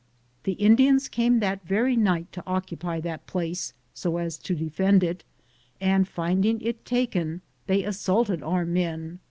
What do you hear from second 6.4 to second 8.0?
it taken, they